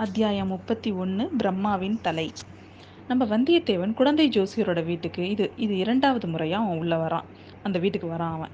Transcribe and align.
அத்தியாயம் 0.00 0.48
முப்பத்தி 0.48 0.90
ஒன்று 0.92 1.24
பிரம்மாவின் 1.40 1.96
தலை. 2.00 2.24
நம்ம 3.08 3.24
வந்தியத்தேவன் 3.24 3.92
குழந்தை 3.94 4.26
ஜோசியரோட 4.28 4.84
வீட்டுக்கு 4.84 5.30
இது 5.30 5.52
இது 5.56 5.74
இரண்டாவது 5.76 6.26
முறையாக 6.26 6.64
அவன் 6.64 6.78
உள்ளே 6.78 6.96
வரான். 6.96 7.26
அந்த 7.62 7.78
வீட்டுக்கு 7.78 8.08
வரான் 8.12 8.34
அவன். 8.36 8.52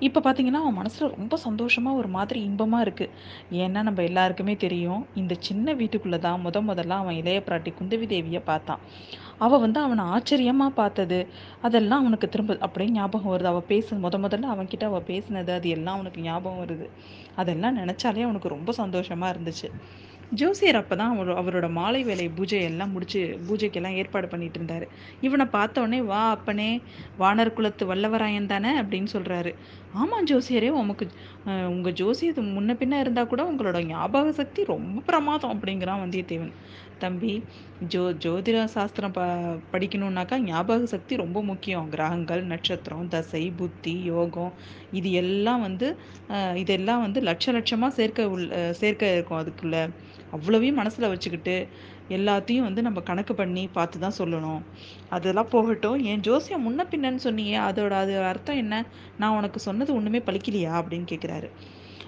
இப்போ 0.00 0.20
பார்த்தீங்கன்னா 0.24 0.60
அவன் 0.62 0.74
மனசில் 0.74 1.12
ரொம்ப 1.16 1.36
சந்தோஷமாக 1.36 1.96
ஒரு 1.96 2.08
மாதிரி 2.08 2.40
இன்பமாக 2.42 2.84
இருக்குது 2.86 3.12
ஏன்னா 3.64 3.82
நம்ம 3.82 4.02
எல்லாருக்குமே 4.02 4.56
தெரியும் 4.56 5.06
இந்த 5.14 5.36
சின்ன 5.40 5.74
வீட்டுக்குள்ளே 5.74 6.18
தான் 6.18 6.42
முத 6.44 6.62
முதல்ல 6.70 6.98
அவன் 7.02 7.18
இளைய 7.20 7.42
பிராட்டி 7.48 7.72
குந்தவி 7.80 8.08
தேவியை 8.14 8.42
பார்த்தான். 8.50 8.82
அவள் 9.38 9.60
வந்து 9.60 9.80
அவனை 9.80 10.04
ஆச்சரியமாக 10.04 10.72
பார்த்தது. 10.72 11.28
அதெல்லாம் 11.60 12.00
அவனுக்கு 12.00 12.28
திரும்ப 12.28 12.56
அப்படியே 12.60 12.90
ஞாபகம் 12.90 13.34
வருது. 13.34 13.44
அவள் 13.44 13.68
பேசு 13.72 14.00
முத 14.06 14.18
முதல்ல 14.26 14.54
அவன்கிட்ட 14.54 14.84
அவள் 14.84 15.08
பேசினது 15.12 15.52
அது 15.58 15.68
எல்லாம் 15.68 15.94
அவனுக்கு 15.94 16.22
ஞாபகம் 16.22 16.62
வருது. 16.64 16.88
அதெல்லாம் 17.34 17.76
நினச்சாலே 17.76 18.26
அவனுக்கு 18.28 18.48
ரொம்ப 18.48 18.72
சந்தோஷமாக 18.72 19.32
இருந்துச்சு. 19.34 19.70
ஜோசியர் 20.32 20.78
அப்போ 20.78 20.94
தான் 20.96 21.12
அவர் 21.14 21.30
அவரோட 21.40 21.66
மாலை 21.70 22.00
வேலை 22.04 22.24
பூஜை 22.28 22.58
எல்லாம் 22.62 22.90
முடிச்சு 22.90 23.20
பூஜைக்கெல்லாம் 23.46 23.96
ஏற்பாடு 23.96 24.26
பண்ணிட்டு 24.28 24.58
இருந்தார் 24.58 24.84
இவனை 25.20 25.46
பார்த்தோன்னே 25.52 26.00
வா 26.04 26.22
அப்பனே 26.34 26.68
வானர் 27.18 27.52
குலத்து 27.52 27.84
வல்லவராயன் 27.90 28.52
தானே? 28.52 28.72
அப்படின்னு 28.80 29.10
சொல்கிறாரு 29.14 29.52
ஆமாம் 29.94 30.26
ஜோசியரே 30.26 30.70
உமக்கு 30.80 31.04
உங்கள் 31.70 31.96
ஜோசியது 32.00 32.42
முன்ன 32.50 32.76
பின்ன 32.80 33.00
இருந்தால் 33.00 33.30
கூட 33.32 33.42
உங்களோட 33.50 33.80
ஞாபக 33.86 34.32
சக்தி 34.32 34.60
ரொம்ப 34.66 35.02
பிரமாதம் 35.08 35.54
அப்படிங்கிறான் 35.54 36.02
வந்தியத்தேவன். 36.04 36.52
தம்பி 37.02 37.32
ஜோ 37.92 38.02
ஜோதிட 38.24 38.58
சாஸ்திரம் 38.74 39.14
ப 39.16 39.20
படிக்கணுன்னாக்கா 39.72 40.36
ஞாபக 40.48 40.86
சக்தி 40.92 41.14
ரொம்ப 41.22 41.38
முக்கியம். 41.50 41.86
கிரகங்கள் 41.94 42.42
நட்சத்திரம் 42.52 43.10
தசை 43.14 43.42
புத்தி 43.60 43.94
யோகம் 44.12 44.52
இது 44.98 45.10
எல்லாம் 45.22 45.62
வந்து 45.66 45.88
இதெல்லாம் 46.62 47.04
வந்து 47.06 47.20
லட்ச 47.28 47.54
லட்சமாக 47.56 47.96
சேர்க்க 47.98 48.28
உள் 48.34 48.46
சேர்க்க 48.80 49.14
இருக்கும் 49.16 49.40
அதுக்குள்ளே. 49.42 49.82
அவ்வளவையும் 50.36 50.80
மனசில் 50.80 51.10
வச்சுக்கிட்டு 51.12 51.56
எல்லாத்தையும் 52.16 52.66
வந்து 52.66 52.82
நம்ம 52.86 52.98
கணக்கு 53.08 53.34
பண்ணி 53.40 53.62
பார்த்து 53.76 53.96
தான் 54.04 54.18
சொல்லணும். 54.18 54.60
அதெல்லாம் 55.16 55.50
போகட்டும். 55.54 55.98
என் 56.10 56.24
ஜோசியம் 56.28 56.64
முன்ன 56.66 56.86
பின்னன்னு 56.92 57.24
சொன்னியே 57.26 57.58
அதோட 57.68 57.92
அது 58.04 58.14
அர்த்தம் 58.30 58.60
என்ன? 58.62 58.74
நான் 59.20 59.36
உனக்கு 59.38 59.60
சொன்னது 59.68 59.90
ஒன்றுமே 59.98 60.22
பழிக்கலையா? 60.28 60.72
அப்படின்னு 60.80 61.08
கேட்குறாரு 61.12 61.50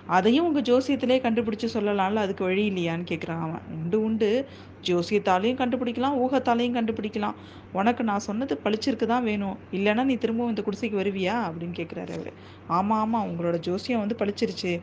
அதையும் 0.07 0.47
உங்கள் 0.47 0.63
ஜோசியத்திலே 0.63 1.17
கண்டுபிடிச்சி 1.21 1.69
சொல்லலாம்ல 1.75 2.15
அதுக்கு 2.15 2.45
வழி 2.45 2.71
இல்லையான்னு 2.71 3.07
கேட்குறான் 3.11 3.41
அவன். 3.41 3.61
உண்டு 3.71 4.05
உண்டு. 4.05 4.47
ஜோசியத்தாலையும் 4.83 5.61
கண்டுபிடிக்கலாம் 5.61 6.17
ஊகத்தாலையும் 6.17 6.77
கண்டுபிடிக்கலாம். 6.79 7.35
உனக்கு 7.73 8.05
நான் 8.05 8.19
சொன்னது 8.19 8.61
பழிச்சிருக்கு 8.65 9.07
தான் 9.07 9.25
வேணும். 9.25 9.59
இல்லைன்னா 9.73 10.03
நீ 10.03 10.15
திரும்பவும் 10.15 10.57
இந்த 10.57 10.63
குடிசைக்கு 10.63 11.01
வருவியா? 11.01 11.37
அப்படின்னு 11.47 11.77
கேட்குறாரு 11.77 12.13
அவர். 12.13 12.33
ஆமாம் 12.67 12.99
ஆமாம் 12.99 13.29
உங்களோட 13.29 13.59
ஜோசியம் 13.59 14.01
வந்து 14.01 14.17
பழிச்சிருச்சு 14.19 14.81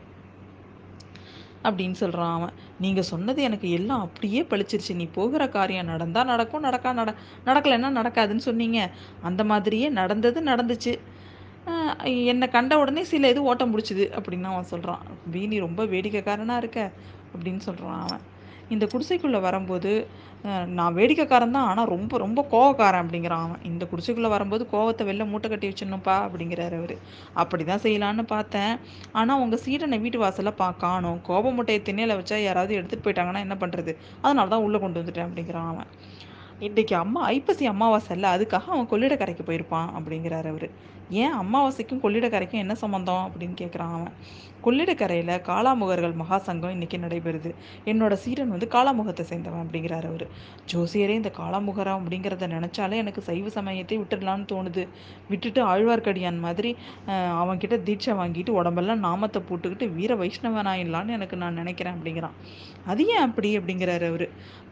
அப்படின்னு 1.64 1.92
சொல்கிறான் 1.92 2.34
அவன். 2.34 2.54
நீங்கள் 2.80 3.04
சொன்னது 3.04 3.42
எனக்கு 3.42 3.70
எல்லாம் 3.72 4.02
அப்படியே 4.02 4.42
பழிச்சிருச்சு 4.42 4.96
நீ 4.96 5.06
போகிற 5.06 5.48
காரியம் 5.48 5.86
நடந்தால் 5.86 6.26
நடக்கும் 6.26 6.64
நடக்கா 6.64 6.94
நட 6.94 7.14
நடக்கலைன்னா 7.46 7.90
நடக்காதுன்னு 8.00 8.38
சொன்னீங்க. 8.38 8.92
அந்த 9.22 9.44
மாதிரியே 9.44 9.90
நடந்தது 9.90 10.42
நடந்துச்சு. 10.42 11.00
என்னை 12.32 12.48
கண்ட 12.56 12.74
உடனே 12.82 13.02
சில 13.12 13.30
இது 13.34 13.42
ஓட்டம் 13.52 13.72
பிடிச்சிது 13.74 14.06
அப்படின்னு 14.18 14.50
அவன் 14.52 14.72
சொல்கிறான் 14.74 15.04
வீணி 15.34 15.56
ரொம்ப 15.68 15.82
வேடிக்கைக்காரனாக 15.94 16.62
இருக்க? 16.64 16.82
அப்படின்னு 17.34 17.62
சொல்கிறான் 17.68 18.02
அவன். 18.06 18.24
இந்த 18.74 18.86
குடிசைக்குள்ளே 18.92 19.40
வரும்போது 19.48 19.92
நான் 20.78 20.96
வேடிக்கைக்காரன் 20.98 21.56
தான் 21.58 21.68
ஆனால் 21.70 21.90
ரொம்ப 21.94 22.18
ரொம்ப 22.24 22.40
கோவக்காரன் 22.54 23.04
அப்படிங்கிறான் 23.04 23.44
அவன். 23.46 23.62
இந்த 23.70 23.84
குடிசைக்குள்ளே 23.92 24.30
வரும்போது 24.36 24.64
கோவத்தை 24.74 25.04
வெளில 25.10 25.26
மூட்டை 25.32 25.48
கட்டி 25.52 25.70
வச்சிடணும்ப்பா 25.70 26.16
அப்படிங்கிறாரு 26.26 26.76
அவர். 26.82 26.96
அப்படி 27.44 27.64
தான் 27.70 27.84
செய்யலான்னு 27.86 28.26
பார்த்தேன். 28.34 28.74
ஆனால் 29.20 29.42
உங்கள் 29.44 29.64
சீடனை 29.66 30.00
வீட்டு 30.06 30.20
வாசலில் 30.24 30.58
பா 30.62 30.68
காணும். 30.86 31.20
கோப 31.30 31.52
மூட்டையை 31.58 31.82
திண்ணையில் 31.88 32.18
வச்சா 32.20 32.40
யாராவது 32.48 32.78
எடுத்துகிட்டு 32.80 33.08
போயிட்டாங்கன்னா 33.08 33.44
என்ன 33.48 33.58
பண்ணுறது 33.64 33.94
அதனால 34.26 34.48
தான் 34.56 34.66
உள்ளே 34.68 34.80
கொண்டு 34.86 35.02
வந்துட்டேன் 35.02 35.28
அப்படிங்கிறான் 35.30 35.72
அவன். 35.74 35.90
இன்றைக்கு 36.68 36.96
அம்மா 37.04 37.22
ஐப்பசி 37.36 37.66
அமாவாசை 37.72 38.14
இல்லை 38.18 38.30
அதுக்காக 38.36 38.70
அவன் 38.76 38.92
கொள்ளிடக்கரைக்கு 38.94 39.44
போயிருப்பான் 39.50 39.90
அப்படிங்கிறாரு 39.98 40.50
அவர். 40.54 40.70
ஏன் 41.10 41.36
அமாவாசைக்கும் 41.42 42.04
கொள்ளிடக்கரைக்கும் 42.04 42.64
என்ன 42.64 42.76
சம்மந்தம் 42.76 43.26
அப்படின்னு 43.28 43.56
கேட்குறான் 43.62 43.96
அவன். 43.98 44.14
கொள்ளிடக்கரையில் 44.66 45.34
காளாமுகர்கள் 45.48 46.16
மகாசங்கம் 46.22 46.74
இன்றைக்கி 46.76 46.98
நடைபெறுது. 47.04 47.50
என்னோட 47.92 48.14
சீரன் 48.24 48.54
வந்து 48.54 48.68
காளாமுகத்தை 48.76 49.24
சேர்ந்தவன் 49.30 49.64
அப்படிங்கிறார் 49.66 50.08
அவர். 50.10 50.26
ஜோசியரே 50.72 51.16
இந்த 51.20 51.32
காளாமுகரம் 51.38 52.00
அப்படிங்கிறத 52.02 52.48
நினச்சாலே 52.56 52.98
எனக்கு 53.04 53.22
சைவ 53.28 53.50
சமயத்தை 53.58 53.98
விட்டுடலான்னு 54.02 54.48
தோணுது. 54.54 54.84
விட்டுட்டு 55.30 55.62
ஆழ்வார்க்கடியான் 55.74 56.40
மாதிரி 56.46 56.72
அவன்கிட்ட 57.42 57.78
தீட்சை 57.90 58.16
வாங்கிட்டு 58.22 58.58
உடம்பெல்லாம் 58.60 59.06
நாமத்தை 59.08 59.42
போட்டுக்கிட்டு 59.52 59.88
வீர 59.98 60.16
வைஷ்ணவனாயிடலான்னு 60.16 61.16
எனக்கு 61.20 61.38
நான் 61.44 61.60
நினைக்கிறேன் 61.62 61.96
அப்படிங்கிறான். 61.98 62.36
அது 62.92 63.02
ஏன் 63.14 63.26
அப்படி 63.28 63.50
அப்படிங்கிறாரு 63.60 64.06
அவர். 64.12 64.28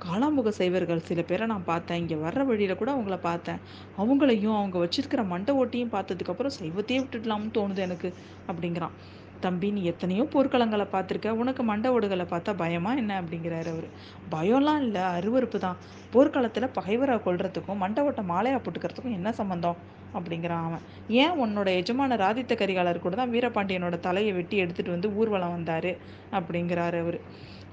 காளாமுக 0.06 0.52
சைவர்கள் 0.60 1.06
சில 1.12 1.22
பேரை 1.22 1.48
நான் 1.54 1.70
பார்த்தேன். 1.72 2.00
இங்கே 2.04 2.18
வர்ற 2.26 2.44
வழியில் 2.50 2.80
கூட 2.82 2.90
அவங்கள 2.98 3.18
பார்த்தேன். 3.30 3.62
அவங்களையும் 4.02 4.58
அவங்க 4.60 4.78
வச்சிருக்கிற 4.86 5.22
மண்டை 5.34 5.56
ஓட்டியும் 5.62 5.94
அதுக்கப்புறம் 6.26 6.58
சைவத்தையே 6.60 7.00
விட்டுடலாம்னு 7.02 7.52
தோணுது 7.58 7.82
எனக்கு 7.88 8.10
அப்படிங்கிறான். 8.50 8.94
தம்பி 9.42 9.68
நீ 9.72 9.82
எத்தனையோ 9.84 10.24
போர்க்களங்களை 10.34 10.86
பார்த்துருக்க. 10.94 11.30
உனக்கு 11.42 11.62
மண்டை 11.64 11.90
ஓடுகளை 11.96 12.26
பார்த்தா 12.32 12.52
பயமா 12.62 12.92
என்ன? 12.96 13.12
அப்படிங்கிறாரு 13.22 13.70
அவர். 13.74 13.88
பயம்லாம் 14.34 14.82
இல்லை. 14.86 15.04
அருவறுப்பு 15.18 15.60
தான். 15.60 15.78
போர்க்களத்தில் 16.14 16.74
பகைவரை 16.78 17.18
கொள்றதுக்கும் 17.26 17.82
மண்டை 17.84 18.04
ஓட்ட 18.08 18.22
மாலையா 18.32 18.60
போட்டுக்கிறதுக்கும் 18.64 19.18
என்ன 19.20 19.32
சம்மந்தம் 19.40 19.78
அப்படிங்கிறான் 20.18 20.66
அவன். 20.68 20.84
ஏன் 21.24 21.36
உன்னோட 21.44 21.70
எஜமான 21.82 22.18
ராதித்த 22.24 22.56
கரிகாலர் 22.62 23.06
கூட 23.06 23.16
தான் 23.22 23.34
வீரபாண்டியனோட 23.36 23.98
தலையை 24.08 24.32
வெட்டி 24.40 24.58
எடுத்துட்டு 24.58 24.96
வந்து 24.96 25.12
ஊர்வலம் 25.20 25.56
வந்தார்? 25.58 25.92
அப்படிங்கிறாரு 26.40 27.00
அவர். 27.06 27.20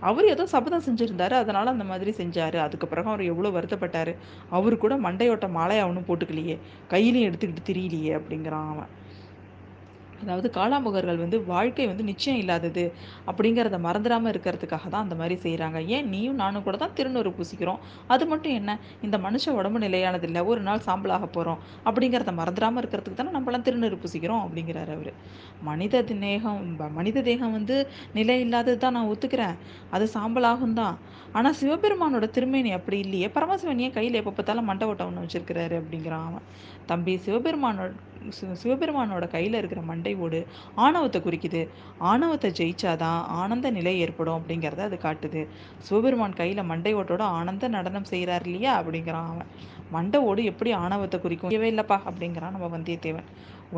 அவர் 0.02 0.26
ஏதோ 0.26 0.44
சபதம் 0.46 0.84
செஞ்சுருந்தாரு 0.86 1.34
அதனால் 1.42 1.72
அந்த 1.74 1.84
மாதிரி 1.84 2.12
செஞ்சார். 2.20 2.56
அதுக்கு 2.56 2.86
பிறகு 2.88 3.08
அவர் 3.08 3.22
எவ்வளோ 3.32 3.50
வருத்தப்பட்டார். 3.50 4.12
அவர் 4.50 4.76
கூட 4.76 4.94
மண்டையோட்ட 5.00 5.48
மாலையை 5.50 5.84
அவனும் 5.84 6.08
போட்டுக்கலையே. 6.08 6.56
கையிலையும் 6.90 7.28
எடுத்துக்கிட்டு 7.30 7.68
திரியலையே 7.70 8.12
அப்படிங்கிறான் 8.20 8.70
அவன். 8.74 8.90
அதாவது 10.22 10.48
காலாமுகர்கள் 10.56 11.20
வந்து 11.24 11.38
வாழ்க்கை 11.52 11.86
வந்து 11.90 12.04
நிச்சயம் 12.10 12.40
இல்லாதது 12.42 12.84
அப்படிங்கிறத 13.30 13.78
மறந்துடாமல் 13.86 14.32
இருக்கிறதுக்காக 14.32 14.84
தான் 14.94 15.04
அந்த 15.06 15.16
மாதிரி 15.20 15.36
செய்கிறாங்க 15.44 15.78
ஏன்? 15.94 16.06
நீயும் 16.14 16.38
நானும் 16.42 16.64
கூட 16.66 16.76
தான் 16.84 16.94
திருநூறு 16.98 17.32
பூசிக்கிறோம். 17.38 17.80
அது 18.14 18.26
மட்டும் 18.32 18.54
என்ன? 18.60 18.70
இந்த 19.06 19.18
மனுஷ 19.26 19.54
உடம்பு 19.58 19.80
நிலையானது 19.86 20.26
இல்லை 20.30 20.42
ஒரு 20.52 20.60
நாள் 20.68 20.84
சாம்பலாக 20.88 21.28
போகிறோம் 21.36 21.60
அப்படிங்கிறத 21.88 22.34
மறந்துடாமல் 22.40 22.82
இருக்கிறதுக்கு 22.82 23.20
தானே 23.20 23.34
நம்மளாம் 23.38 23.66
திருநூறு 23.68 23.98
பூசிக்கிறோம் 24.02 24.42
அப்படிங்கிறார் 24.46 24.92
அவர். 24.96 25.12
மனித 25.70 26.02
தேகம் 26.12 26.60
மனித 26.98 27.22
தேகம் 27.30 27.56
வந்து 27.58 27.76
நிலை 28.18 28.36
இல்லாதது 28.44 28.78
தான் 28.84 28.96
நான் 28.98 29.10
ஒத்துக்கிறேன். 29.12 29.56
அது 29.96 30.04
சாம்பலாகும் 30.16 30.78
தான். 30.82 30.96
ஆனால் 31.38 31.56
சிவபெருமானோட 31.60 32.26
திருமேனி 32.36 32.70
அப்படி 32.78 32.96
இல்லையே. 33.04 33.28
பரமசிவனியே 33.36 33.90
கையில் 33.96 34.18
எப்போ 34.20 34.32
பார்த்தாலும் 34.32 34.68
மண்டை 34.70 34.86
ஓட்டம் 34.90 35.08
ஒன்று 35.10 35.24
வச்சிருக்கிறாரு 35.24 35.76
அப்படிங்கிறான் 35.80 36.26
அவன். 36.30 36.46
தம்பி 36.90 37.12
சிவபெருமானோட 37.26 37.90
சிவபெருமானோட 38.62 39.24
கையில் 39.34 39.58
இருக்கிற 39.60 39.80
மண்டை 39.90 40.11
ஓடு. 40.14 40.46
ஆணவத்தை 40.74 41.20
குறிக்குது. 41.20 41.68
ஆணவத்தை 41.98 42.50
ஜெயிச்சாதான் 42.50 43.22
ஆனந்த 43.24 43.70
நிலை 43.70 43.98
ஏற்படும் 43.98 44.42
அப்படிங்கிறத 44.42 44.78
அது 44.78 44.98
காட்டுது. 45.02 45.48
சிவபெருமான் 45.78 46.34
கையில் 46.34 46.62
மண்டை 46.62 46.94
ஓட்டோட 46.94 47.20
ஆனந்த 47.20 47.68
நடனம் 47.68 48.04
செய்கிறார் 48.04 48.44
இல்லையா 48.44 48.80
அப்படிங்கிறான் 48.80 49.28
அவன். 49.28 49.46
மண்டை 49.90 50.20
ஓடு 50.20 50.44
எப்படி 50.44 50.72
ஆணவத்தை 50.72 51.20
குறிக்கும்? 51.20 51.50
இல்லைப்பா 51.50 52.00
அப்படிங்கிறான் 52.10 52.50
நம்ம 52.50 52.78
வந்தியத்தேவன். 52.78 53.28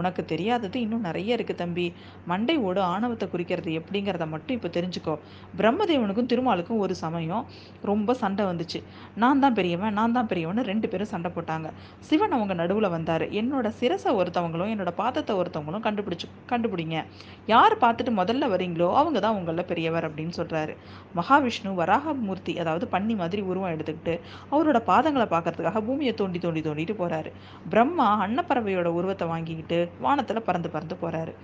உனக்கு 0.01 0.25
தெரியாதது 0.33 0.77
இன்னும் 0.85 1.05
நிறைய 1.09 1.37
இருக்குது 1.37 1.61
தம்பி. 1.63 1.87
மண்டை 2.31 2.57
ஓடு 2.67 2.81
ஆணவத்தை 2.93 3.29
குறிக்கிறது 3.35 3.71
எப்படிங்கிறத 3.81 4.27
மட்டும் 4.35 4.57
இப்போ 4.59 4.71
தெரிஞ்சுக்கோ. 4.77 5.15
பிரம்மதேவனுக்கும் 5.59 6.31
திருமாலுக்கும் 6.33 6.81
ஒரு 6.85 6.97
சமயம் 7.05 7.45
ரொம்ப 7.91 8.15
சண்டை 8.23 8.47
வந்துச்சு. 8.51 8.81
நான் 9.25 9.43
தான் 9.45 9.57
பெரியவன் 9.59 9.97
நான் 10.01 10.17
தான் 10.19 10.31
பெரியவன் 10.33 10.63
ரெண்டு 10.73 10.89
பேரும் 10.95 11.13
சண்டை 11.15 11.33
போட்டாங்க. 11.37 11.69
சிவன் 12.09 12.37
அவங்க 12.39 12.55
நடுவில் 12.63 12.89
வந்தார். 12.97 13.27
என்னோட 13.43 13.67
சிரசை 13.81 14.13
ஒருத்தவங்களும் 14.21 14.73
என்னோட 14.75 14.93
பாதத்தை 15.03 15.35
ஒருத்தவங்களும் 15.43 15.87
கண்டுபிடிச்சு 15.89 16.29
கண்டுபிடிங்க. 16.53 16.99
யார் 17.47 17.77
பார்த்துட்டு 17.85 18.13
முதல்ல 18.21 18.49
வரீங்களோ 18.55 18.89
அவங்க 19.01 19.19
தான் 19.21 19.37
உங்களில் 19.41 19.69
பெரியவர் 19.71 20.07
அப்படின்னு 20.09 20.35
சொல்கிறாரு 20.41 20.73
மகாவிஷ்ணு 21.17 21.71
வராகமூர்த்தி 21.81 22.53
அதாவது 22.63 22.87
பன்னி 22.95 23.15
மாதிரி 23.21 23.43
உருவம் 23.51 23.73
எடுத்துக்கிட்டு 23.75 24.15
அவரோட 24.51 24.79
பாதங்களை 24.91 25.27
பார்க்கறதுக்காக 25.35 25.83
பூமியை 25.89 26.15
தோண்டி 26.15 26.39
தோண்டி 26.39 26.61
தோண்டிட்டு 26.67 26.95
போகிறாரு 27.01 27.31
பிரம்மா 27.71 28.09
அன்னப்பறவையோட 28.27 28.89
உருவத்தை 28.99 29.27
வாங்கிக்கிட்டு 29.29 29.79
வானத்தில் 30.01 30.47
பறந்து 30.49 30.71
பறந்து 30.71 30.97
போகிறாரு 31.03 31.35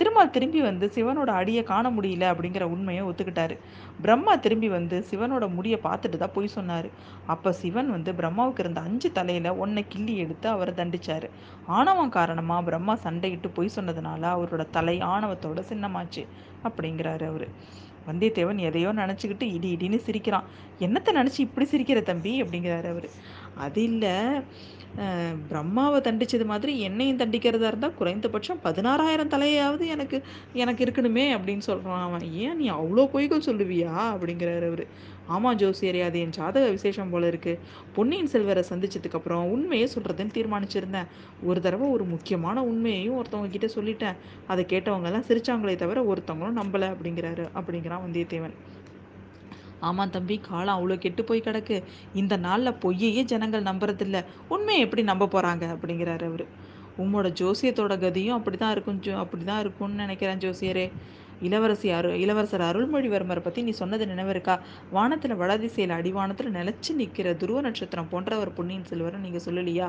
திருமால் 0.00 0.32
திரும்பி 0.34 0.60
வந்து 0.60 0.86
சிவனோட 0.94 1.30
அடியை 1.38 1.62
காண 1.62 1.86
முடியல 1.90 2.24
அப்படிங்கிற 2.32 2.64
உண்மையை 2.74 3.02
ஒத்துக்கிட்டாரு. 3.04 3.54
பிரம்மா 4.02 4.34
திரும்பி 4.34 4.68
வந்து 4.68 4.96
சிவனோட 5.10 5.44
முடியை 5.54 5.78
பார்த்துட்டு 5.86 6.18
தான் 6.18 6.34
போய் 6.34 6.54
சொன்னார். 6.56 6.88
அப்போ 7.26 7.52
சிவன் 7.52 7.90
வந்து 7.90 8.12
பிரம்மாவுக்கு 8.12 8.58
இருந்த 8.58 8.80
அஞ்சு 8.80 9.12
தலையில் 9.12 9.50
ஒன்றை 9.62 9.84
கிள்ளி 9.88 10.14
எடுத்து 10.16 10.48
அவரை 10.48 10.74
தண்டிச்சார். 10.74 11.26
ஆணவம் 11.66 12.14
காரணமாக 12.18 12.62
பிரம்மா 12.62 12.96
சண்டையிட்டு 13.06 13.50
பொய் 13.54 13.76
சொன்னதுனால 13.76 14.22
அவரோட 14.36 14.66
தலை 14.70 14.96
ஆணவத்தோட 15.14 15.64
சின்னமாச்சு 15.72 16.24
அப்படிங்கிறாரு 16.64 17.26
அவர். 17.26 17.48
வந்தியத்தேவன் 18.08 18.60
எதையோ 18.68 18.92
நினச்சிக்கிட்டு 18.92 19.46
இடி 19.56 19.70
இடின்னு 19.76 19.98
சிரிக்கிறான். 20.04 20.46
என்னத்தை 20.80 21.10
நினச்சி 21.20 21.40
இப்படி 21.46 21.66
சிரிக்கிற 21.72 22.02
தம்பி 22.02 22.32
அப்படிங்கிறாரு 22.42 22.88
அவர். 22.94 23.08
அது 23.58 23.82
இல்லை 23.82 24.16
பிரம்மாவை 25.50 25.98
தண்டித்தது 25.98 26.06
தண்டிச்சது 26.06 26.44
மாதிரி 26.50 26.72
என்னையும் 26.80 27.18
தண்டிக்கிறதா 27.18 27.68
இருந்தால் 27.70 27.96
குறைந்தபட்சம் 27.98 28.60
16,000 28.62 29.24
தலையாவது 29.34 29.84
எனக்கு 29.94 30.16
எனக்கு 30.62 30.82
இருக்கணுமே 30.84 31.24
அப்படின்னு 31.36 31.64
சொல்கிறான் 31.66 32.04
அவன். 32.06 32.24
"ஏன் 32.44 32.56
நீ 32.60 32.66
அவ்வளோ 32.70 33.04
பொய்கள் 33.14 33.44
சொல்லுவியா?" 33.48 33.92
அப்படிங்கிறாரு 34.14 34.68
அவர் 34.70 34.84
ஆமாம் 35.26 35.58
ஜோசியரே 35.58 36.00
அது 36.04 36.18
என் 36.20 36.34
ஜாதக 36.36 36.70
விசேஷம் 36.70 37.10
போல 37.10 37.30
இருக்கு. 37.32 37.52
பொன்னியின் 37.96 38.32
செல்வரை 38.34 38.62
சந்திச்சதுக்கப்புறம் 38.70 39.50
உண்மையை 39.54 39.88
சொல்கிறதுன்னு 39.94 40.36
தீர்மானிச்சிருந்தேன். 40.38 41.10
ஒரு 41.42 41.60
தடவை 41.60 41.88
ஒரு 41.88 42.06
முக்கியமான 42.14 42.64
உண்மையையும் 42.64 43.18
ஒருத்தவங்க 43.20 43.52
கிட்டே 43.56 43.70
சொல்லிட்டேன். 43.76 44.18
அதை 44.46 44.64
கேட்டவங்கெல்லாம் 44.72 45.28
சிரிச்சாங்களே 45.30 45.76
தவிர 45.76 46.00
ஒருத்தவங்களும் 46.12 46.60
நம்பலை 46.62 46.88
அப்படிங்கிறாரு 46.94 47.46
அப்படிங்கிறான் 47.60 48.04
வந்தியத்தேவன். 48.06 48.56
ஆமாம் 49.80 50.10
தம்பி 50.10 50.36
காலம் 50.38 50.76
அவ்வளோ 50.76 50.98
கெட்டு 50.98 51.24
போய் 51.24 51.46
கிடக்கு. 51.46 51.76
இந்த 52.14 52.36
நாளில் 52.36 52.78
பொய்யையே 52.84 53.22
ஜனங்கள் 53.24 53.68
நம்புறதில்ல. 53.70 54.18
உண்மையை 54.48 54.82
எப்படி 54.84 55.02
நம்ப 55.02 55.28
போகிறாங்க 55.34 55.64
அப்படிங்கிறாரு 55.74 56.26
அவர். 56.30 56.46
உம்மோட 57.02 57.28
ஜோசியத்தோட 57.40 57.94
கதியும் 58.04 58.36
அப்படி 58.38 58.56
தான் 58.56 58.70
இருக்கும் 58.70 59.00
ஜோ 59.00 59.12
அப்படி 59.24 59.44
தான் 59.44 59.60
இருக்கும்னு 59.60 60.02
நினைக்கிறேன் 60.04 60.42
ஜோசியரே. 60.44 60.86
இளவரசி 61.40 61.88
அரு 61.90 62.08
இளவரசர் 62.22 62.64
அருள்மொழிவர்மரை 62.68 63.42
பற்றி 63.42 63.60
நீ 63.62 63.70
சொன்னது 63.70 64.04
நினைவு 64.06 64.30
இருக்கா 64.34 64.54
வானத்தில் 64.90 65.34
வடதிசையில் 65.42 65.94
அடிவானத்தில் 65.98 66.56
நிலச்சி 66.56 66.92
நிற்கிற 67.00 67.34
துருவ 67.34 67.60
நட்சத்திரம் 67.60 68.08
போன்ற 68.12 68.38
ஒரு 68.38 68.50
பொன்னியின் 68.56 68.88
செல்வரை 68.90 69.20
நீங்கள் 69.20 69.44
சொல்லலையா? 69.46 69.88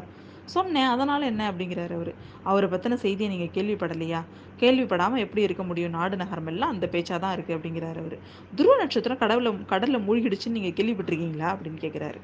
சொன்னேன் 0.55 0.91
அதனால் 0.93 1.29
என்ன 1.31 1.43
அப்படிங்கிறாரு 1.51 1.93
அவர். 1.99 2.11
அவரை 2.49 2.67
பற்றின 2.73 2.97
செய்தியை 3.05 3.29
நீங்கள் 3.33 3.53
கேள்விப்படலையா? 3.57 4.21
கேள்விப்படாமல் 4.61 5.23
எப்படி 5.25 5.41
இருக்க 5.47 5.63
முடியும்? 5.69 5.93
நாடு 5.97 6.15
நகரமெல்லாம் 6.21 6.73
அந்த 6.73 6.85
பேச்சாக 6.93 7.19
தான் 7.23 7.33
இருக்குது 7.35 7.55
அப்படிங்கிறாரு 7.57 7.99
அவர். 8.03 8.17
துருவ 8.57 8.75
நட்சத்திரம் 8.81 9.21
கடவுளை 9.23 9.51
கடலில் 9.73 10.05
மூழ்கிடுச்சுன்னு 10.07 10.57
நீங்கள் 10.57 10.77
கேள்விப்பட்டிருக்கீங்களா 10.79 11.49
அப்படின்னு 11.53 11.81
கேட்குறாரு 11.85 12.21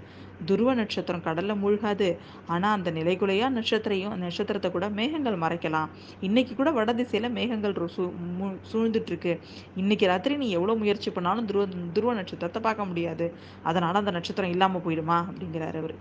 துருவ 0.48 0.70
நட்சத்திரம் 0.80 1.24
கடலில் 1.28 1.60
மூழ்காது. 1.62 2.08
ஆனால் 2.54 2.74
அந்த 2.78 2.90
நிலைகுலையா 2.98 3.48
நட்சத்திரையும் 3.58 4.16
நட்சத்திரத்தை 4.24 4.70
கூட 4.74 4.86
மேகங்கள் 4.98 5.38
மறைக்கலாம். 5.44 5.92
இன்னைக்கு 6.28 6.54
கூட 6.60 6.72
வடதிசையில் 6.78 7.30
மேகங்கள் 7.38 7.76
சூழ்ந்துட்டுருக்கு. 8.72 9.34
இன்னைக்கு 9.82 10.06
ராத்திரி 10.12 10.36
நீ 10.44 10.50
எவ்வளோ 10.60 10.76
முயற்சி 10.84 11.12
பண்ணாலும் 11.18 11.50
துருவ 11.52 11.66
துருவ 11.98 12.14
நட்சத்திரத்தை 12.20 12.62
பார்க்க 12.68 12.90
முடியாது. 12.92 13.28
அதனால் 13.72 14.02
அந்த 14.04 14.14
நட்சத்திரம் 14.18 14.54
இல்லாமல் 14.56 14.86
போயிடுமா 14.88 15.20
அப்படிங்கிறாரு 15.30 15.80
அவர். 15.84 15.96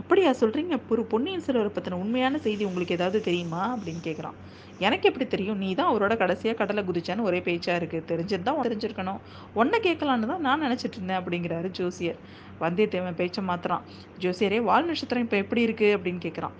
அப்படியா 0.00 0.30
சொல்கிறீங்க 0.40 0.74
ஒரு 0.92 1.02
பொன்னியின் 1.12 1.44
அவரை 1.62 1.72
பற்றின 1.76 2.00
உண்மையான 2.04 2.38
செய்தி 2.48 2.64
உங்களுக்கு 2.70 2.98
ஏதாவது 2.98 3.20
தெரியுமா 3.28 3.62
அப்படின்னு 3.76 4.02
கேட்குறான் 4.08 4.38
எனக்கு 4.86 5.08
எப்படி 5.08 5.26
தெரியும்? 5.32 5.58
நீ 5.62 5.68
தான் 5.78 5.88
அவரோட 5.90 6.12
கடைசியாக 6.20 6.56
கடலை 6.60 6.82
குதிச்சான்னு 6.86 7.26
ஒரே 7.28 7.40
பேச்சாக 7.48 7.80
இருக்குது 7.80 8.38
தான் 8.46 8.62
தெரிஞ்சிருக்கணும். 8.66 9.20
ஒன்றை 9.60 9.78
கேட்கலான்னு 9.86 10.30
தான் 10.30 10.42
நான் 10.46 10.64
நினச்சிட்டு 10.66 10.96
இருந்தேன் 10.98 11.18
அப்படிங்கிறாரு 11.20 11.68
ஜோசியர். 11.78 12.18
வந்தியத்தேவன் 12.62 13.18
பேச்சை 13.20 13.42
மாத்திரான் 13.50 13.84
ஜோசியரே 14.22 14.58
வால் 14.68 14.88
நட்சத்திரம் 14.88 15.24
இப்போ 15.26 15.38
எப்படி 15.42 15.62
இருக்குது 15.66 15.94
அப்படின்னு 15.96 16.22
கேட்குறான் 16.26 16.56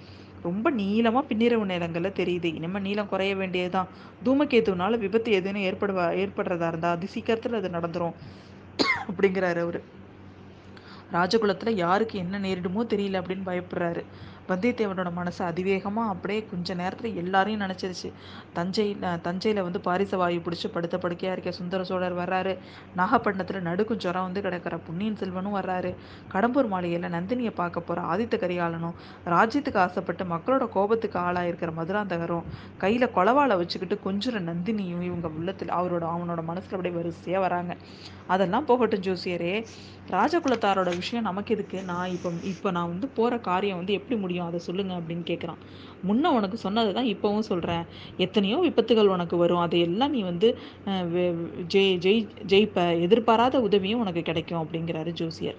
ரொம்ப 0.47 0.71
நீளமாக 0.79 1.25
பின்னிரவு 1.31 1.65
நிலங்களில் 1.73 2.17
தெரியுது. 2.21 2.49
இனிமேல் 2.59 2.85
நீளம் 2.87 3.11
குறைய 3.13 3.33
வேண்டியதுதான். 3.41 3.91
தூமக்கேதுனால 4.27 4.99
விபத்து 5.05 5.33
எதுன்னு 5.41 5.67
ஏற்படுவா 5.69 6.07
ஏற்படுறதா 6.23 6.69
இருந்தால் 6.73 6.97
அது 6.97 7.13
சீக்கிரத்தில் 7.15 7.59
அது 7.61 7.71
நடந்துடும் 7.77 8.17
அப்படிங்கிறாரு 9.09 9.63
அவர். 9.67 9.81
ராஜகுலத்தில் 11.17 11.81
யாருக்கு 11.85 12.17
என்ன 12.25 12.39
நேரிடுமோ 12.47 12.83
தெரியல 12.93 13.21
அப்படின்னு 13.23 13.49
பயப்படுறாரு. 13.51 14.03
வந்தியத்தேவனோட 14.51 15.11
மனசு 15.19 15.41
அதிவேகமாக 15.51 16.13
அப்படியே 16.15 16.41
கொஞ்ச 16.53 16.75
நேரத்தில் 16.81 17.19
எல்லாரையும் 17.23 17.63
நினச்சிருச்சு. 17.65 18.09
தஞ்சை 18.57 18.87
தஞ்சையில் 19.27 19.63
வந்து 19.67 19.81
பாரிச 19.87 20.17
வாயு 20.23 20.41
பிடிச்சி 20.47 20.69
படுத்த 20.77 20.97
படுக்கையாக 21.05 21.37
இருக்க 21.37 21.53
சுந்தர 21.61 21.85
சோழர் 21.91 22.17
வர்றாரு. 22.23 22.55
நாகப்பட்டினத்தில் 23.01 23.67
நடுக்கும் 23.69 24.01
ஜுரம் 24.05 24.27
வந்து 24.29 24.43
கிடக்கிற 24.47 24.77
பொன்னியின் 24.87 25.19
செல்வனும் 25.23 25.57
வர்றாரு. 25.59 25.93
கடம்பூர் 26.35 26.71
மாளிகையில் 26.75 27.09
நந்தினியை 27.17 27.53
பார்க்க 27.61 27.87
போகிற 27.89 28.05
ஆதித்த 28.13 28.41
கரிகாலனும் 28.45 28.97
ராஜ்யத்துக்கு 29.35 29.81
ஆசைப்பட்டு 29.87 30.27
மக்களோட 30.35 30.67
கோபத்துக்கு 30.77 31.19
ஆளாயிருக்கிற 31.27 31.73
மதுராந்தகரும் 31.81 32.47
கையில் 32.85 33.15
கொலவாளை 33.17 33.57
வச்சுக்கிட்டு 33.63 33.99
கொஞ்சம் 34.09 34.21
நந்தினியும் 34.51 35.07
இவங்க 35.09 35.29
உள்ளத்தில் 35.39 35.73
அவரோட 35.79 36.05
அவனோட 36.15 36.41
மனசில் 36.51 36.77
அப்படியே 36.77 36.97
வரிசையாக 36.99 37.43
வராங்க. 37.47 37.73
அதெல்லாம் 38.33 38.67
போகட்டும் 38.69 39.05
ஜோசியரே. 39.07 39.55
ராஜகுலத்தாரோட 40.13 40.91
விஷயம் 41.01 41.27
நமக்கு 41.29 41.51
எதுக்கு? 41.55 41.79
நான் 41.91 42.13
இப்போ 42.15 42.29
இப்போ 42.53 42.69
நான் 42.77 42.91
வந்து 42.93 43.07
போகிற 43.17 43.35
காரியம் 43.49 43.79
வந்து 43.81 43.97
எப்படி 43.99 44.17
முடியும். 44.33 44.49
அதை 44.51 44.59
சொல்லுங்கள் 44.69 44.99
அப்படின்னு 45.01 45.25
கேட்குறான் 45.31 45.61
முன்ன 46.09 46.31
உனக்கு 46.37 46.57
சொன்னது 46.65 46.91
தான் 46.97 47.09
இப்போவும் 47.15 47.47
சொல்கிறேன் 47.49 47.85
எத்தனையோ 48.25 48.57
விபத்துகள் 48.67 49.13
உனக்கு 49.17 49.37
வரும். 49.43 49.63
அதையெல்லாம் 49.65 50.13
நீ 50.17 50.21
வந்து 50.31 50.49
ஜெய் 51.73 51.97
ஜெய் 52.05 52.21
ஜெயிப்ப. 52.53 52.79
எதிர்பாராத 53.07 53.57
உதவியும் 53.67 54.03
உனக்கு 54.05 54.23
கிடைக்கும் 54.29 54.61
அப்படிங்கிறாரு 54.63 55.11
ஜோசியர். 55.21 55.59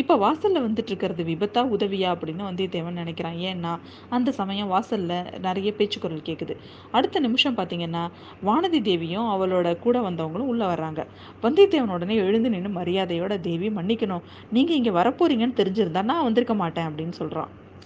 இப்போ 0.00 0.14
வாசலில் 0.22 0.64
வந்துட்டு 0.66 0.90
இருக்கிறது 0.90 1.22
விபத்தா 1.30 1.62
உதவியா 1.76 2.10
அப்படின்னு 2.14 2.42
வந்தியத்தேவன் 2.48 2.98
நினைக்கிறான். 3.00 3.36
ஏன்னா 3.50 3.72
அந்த 4.16 4.32
சமயம் 4.38 4.70
வாசலில் 4.74 5.18
நிறைய 5.46 5.70
பேச்சுக்குரல் 5.78 6.26
கேட்குது 6.28 6.54
அடுத்த 6.98 7.20
நிமிஷம் 7.26 7.58
பார்த்தீங்கன்னா 7.58 8.04
வானதி 8.48 8.80
தேவியும் 8.88 9.28
அவளோட 9.34 9.74
கூட 9.86 9.98
வந்தவங்களும் 10.08 10.50
உள்ளே 10.52 10.68
வர்றாங்க. 10.72 11.02
வந்தியத்தேவன் 11.44 11.94
உடனே 11.98 12.16
எழுந்து 12.28 12.54
நின்று 12.54 12.72
மரியாதையோட 12.80 13.36
தேவி 13.48 13.70
மன்னிக்கணும். 13.80 14.24
நீங்கள் 14.58 14.78
இங்கே 14.80 14.94
வரப்போறீங்கன்னு 15.00 15.60
தெரிஞ்சிருந்தா 15.60 16.04
நான் 16.12 16.26
வந்திருக்க 16.28 16.56
மாட்டேன் 16.62 16.88
அப்படின்னு 16.90 17.16
சொல்கிறான் 17.20 17.52